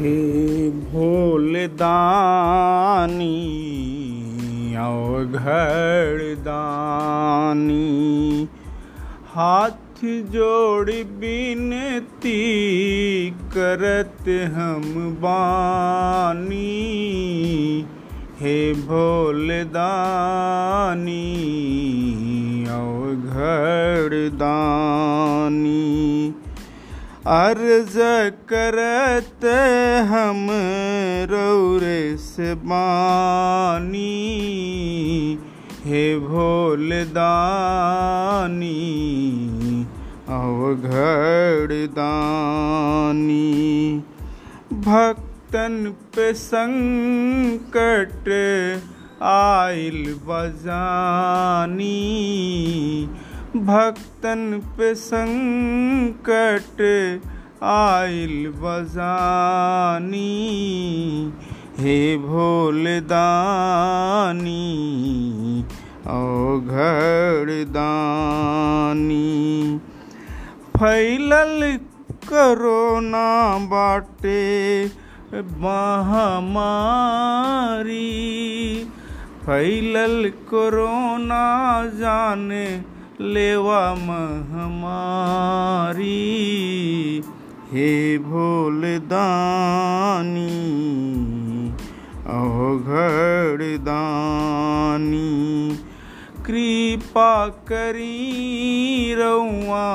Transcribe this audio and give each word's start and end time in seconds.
हे 0.00 0.70
भोले 0.70 1.68
दानी 1.68 3.64
अवघड़ 4.74 6.22
दानी 6.22 8.48
हाथ 9.34 10.04
जोड़ 10.04 10.90
बिनती 10.90 12.40
करत 13.30 14.50
हम 14.54 15.16
बानी। 15.20 17.86
हे 18.40 18.72
भोले 18.72 19.64
दानी 19.64 21.44
अवघड़ 22.64 24.14
दानी 24.14 25.39
अर्ज़ 27.26 27.98
करत 28.52 29.44
हम 30.08 30.48
रौरे 31.30 32.16
से 32.16 32.54
बानी। 32.54 34.18
हे 35.84 36.18
भोल 36.18 36.90
दानी 36.92 38.66
अवघड़ 40.28 41.72
दानी। 41.72 43.50
भक्तन 44.72 45.94
पे 46.16 46.34
संकट 46.34 48.28
आइल 49.22 50.14
बजानी। 50.26 52.00
भक्तन 53.56 54.62
पे 54.78 54.94
संकट 54.94 56.82
आइल 57.62 58.52
बजानी। 58.56 60.22
हे 61.78 62.16
भोल 62.16 62.84
दानी 62.84 64.54
अवघड़ 66.06 67.50
दानी 67.50 69.80
फैलल 70.76 71.78
करोना 72.28 73.58
बाटे, 73.58 74.86
महामारी। 75.34 76.34
फैलल 79.46 80.32
कोरोना 80.50 81.86
जाने 81.86 82.99
लेवा 83.20 83.94
महमारी। 83.94 86.04
हे 87.72 88.18
भोल 88.18 88.82
दानी, 88.84 90.48
अवघड़ 92.26 93.62
दानी, 93.62 95.78
कृपा 96.46 97.48
करी 97.48 99.14
रउआ 99.14 99.88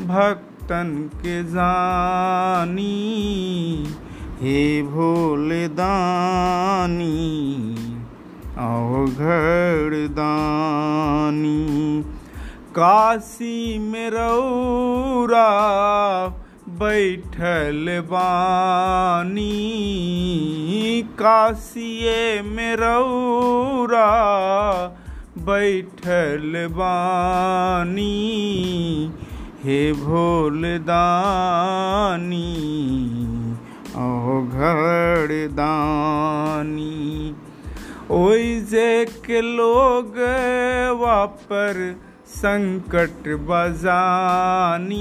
भक्तन 0.00 1.10
के 1.14 1.44
जानी। 1.44 2.88
हे 4.40 4.82
भोल 4.82 5.48
दानी 5.50 7.81
अवघड़ 8.62 9.94
दानी। 9.94 12.04
काशी 12.70 13.78
में 13.78 14.10
रौरा 14.10 15.48
बैठल 16.68 18.00
बानी। 18.00 19.58
काशिए 21.18 22.42
में 22.42 22.76
रौरा 22.76 24.08
बैठल 25.38 26.68
बानी। 26.70 28.12
हे 29.64 29.92
भोल 29.92 30.62
दानी 30.64 32.56
अवघड़ 33.94 35.52
दानी। 35.52 37.34
ओइ 38.10 38.60
जे 38.70 39.04
के 39.24 39.40
लोग 39.40 40.16
वापर 41.00 41.76
संकट 42.28 43.28
बजानी, 43.48 44.98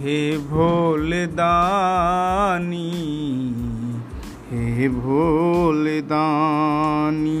हे 0.00 0.16
भोल 0.48 1.10
दानी 1.34 2.90
हे 4.50 4.88
भोल 4.88 5.86
दानी 6.04 7.32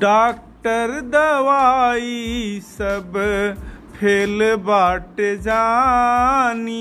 डॉक्टर 0.00 1.00
दवाई 1.14 2.60
सब 2.64 3.12
फेल 3.96 4.54
बाट 4.66 5.20
जानी, 5.44 6.76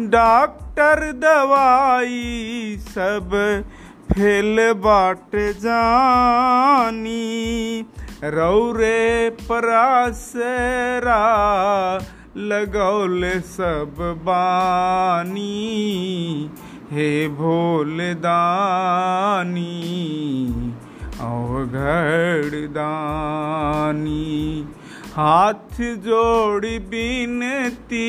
डॉक्टर 0.00 1.10
दवाई 1.22 2.76
सब 2.88 3.30
फेल 4.10 4.56
बाट 4.72 5.36
जानी 5.58 7.20
रौरे 8.24 9.30
परासरा 9.30 11.22
लगौल 12.36 13.24
सब 13.46 13.96
बानी, 14.24 15.46
हे 16.92 17.28
भोल 17.28 17.98
दानी 18.18 19.66
अवघड़ 21.20 22.60
दानी। 22.70 24.66
हाथ 25.16 25.80
जोड़ 25.80 26.66
बिनती, 26.66 28.08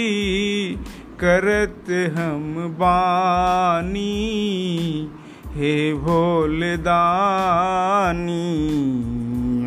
करत 1.19 1.91
हम 2.17 2.53
बानी। 2.79 4.11
हे 5.55 5.93
भोल 5.93 6.61
दानी 6.85 8.45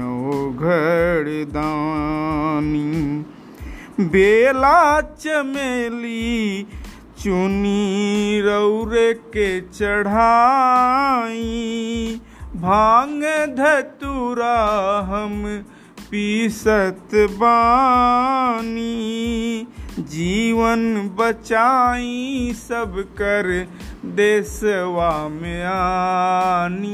अवघड़ 0.05 1.29
दानी 1.57 2.91
बेला 4.15 5.01
चमेली 5.01 6.67
चुनी 7.23 8.41
रौरे 8.41 9.13
के 9.37 9.61
चढ़ाई, 9.61 11.41
भाँग 12.57 13.23
धतुरा 13.59 14.59
हम 15.11 15.39
पीसत 16.11 17.15
बानी, 17.15 18.91
जीवन 19.99 20.83
बचाई 21.19 22.53
सब 22.57 22.93
कर 23.21 23.49
देसवा 24.15 25.29
में 25.29 25.65
आनी 25.65 26.93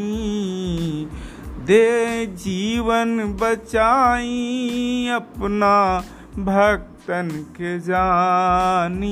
दे 1.66 2.26
जीवन 2.26 3.18
बचाई, 3.40 5.08
अपना 5.14 6.04
भक्तन 6.38 7.28
के 7.56 7.78
जानी, 7.80 9.10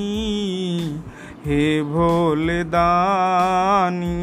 हे 1.45 1.83
भोल 1.83 2.49
दानी 2.49 4.19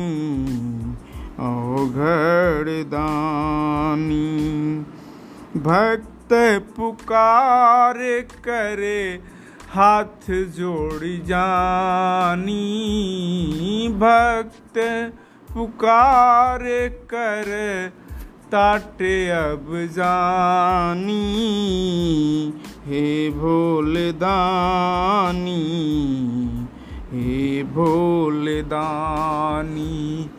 अवघड़ 1.40 2.70
दानी 2.70 4.28
भक्त 5.60 6.34
पुकार 6.78 7.98
करे 8.22 9.37
हाथ 9.69 10.30
जोड़ 10.58 11.04
जानी, 11.28 12.54
भक्त 14.00 14.78
पुकार 15.54 16.64
कर, 17.14 17.50
ताटे 18.52 19.30
अब 19.30 19.68
जानी, 19.92 21.24
हे 22.86 23.30
भोल 23.30 23.96
दानी 24.22 25.64
हे 27.12 27.63
भोल 27.63 28.46
दानी 28.68 30.30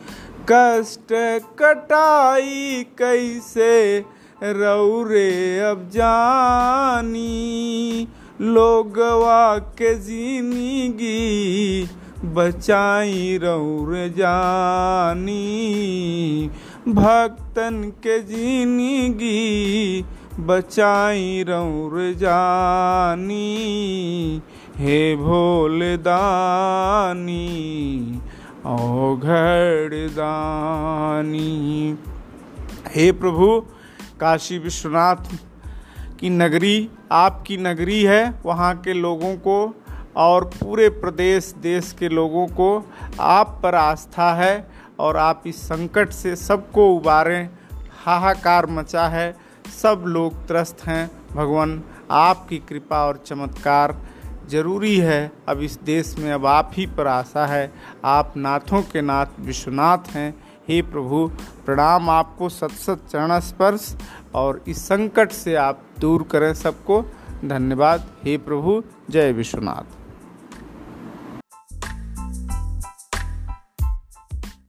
कष्ट 0.51 1.13
कटाई 1.59 2.83
कैसे 2.99 3.75
रौरे 4.43 5.59
अब 5.61 5.89
जानी 5.93 7.29
लोगवा 8.41 9.59
के 9.59 9.95
ज़िंदगी 9.95 11.89
बचाई 12.25 13.39
रौर 13.43 14.09
जानी। 14.17 15.35
भक्तन 16.89 17.93
के 18.07 18.19
ज़िंदगी 18.21 20.05
बचाई 20.41 21.45
रौर 21.49 22.15
जानी। 22.15 23.47
हे 24.77 25.17
भोलदानी 25.17 25.83
औघड़ 28.67 30.09
दानी। 30.11 31.97
हे 32.97 33.13
प्रभु, 33.13 33.61
काशी 34.21 34.59
विश्वनाथ 34.59 35.48
की 36.21 36.31
नगरी, 36.31 36.91
आपकी 37.13 37.57
नगरी 37.57 38.03
है, 38.03 38.35
वहाँ 38.47 38.77
के 38.77 38.93
लोगों 38.93 39.37
को 39.37 39.83
और 40.17 40.45
पूरे 40.45 40.89
प्रदेश, 40.89 41.55
देश 41.59 41.97
के 41.99 42.09
लोगों 42.09 42.47
को 42.47 42.93
आप 43.21 43.61
पर 43.63 43.75
आस्था 43.75 44.35
है 44.35 44.71
और 44.99 45.17
आप 45.17 45.43
इस 45.47 45.63
संकट 45.63 46.11
से 46.11 46.37
सबको 46.37 46.95
उबारें। 46.95 47.49
हाहाकार 48.05 48.67
मचा 48.67 49.09
है, 49.09 49.37
सब 49.83 50.05
लोग 50.07 50.47
त्रस्त 50.47 50.87
हैं। 50.87 51.11
भगवान, 51.33 51.83
आपकी 52.11 52.59
कृपा 52.59 53.05
और 53.07 53.23
चमत्कार 53.27 53.97
ज़रूरी 54.49 54.97
है। 54.97 55.33
अब 55.49 55.61
इस 55.61 55.79
देश 55.83 56.17
में 56.19 56.33
अब 56.33 56.47
आप 56.47 56.71
ही 56.75 56.87
पर 56.87 57.07
आशा 57.07 57.47
है। 57.47 57.73
आप 58.05 58.35
नाथों 58.37 58.83
के 58.83 59.01
नाथ, 59.01 59.27
विश्वनाथ 59.41 59.99
हैं। 60.11 60.48
हे 60.69 60.83
प्रभु, 60.83 61.31
प्रणाम 61.67 62.11
आपको 62.11 62.49
सत 62.49 62.71
सत 62.71 63.01
चरण 63.11 63.41
स्पर्श 63.41 63.97
और 64.35 64.65
इस 64.69 64.87
संकट 64.87 65.33
से 65.33 65.55
आप 65.55 65.83
दूर 66.01 66.23
करें 66.23 66.55
सबको। 66.55 67.03
धन्यवाद। 67.45 68.07
हे 68.25 68.37
प्रभु, 68.39 68.83
जय 69.11 69.33
विश्वनाथ। 69.33 69.98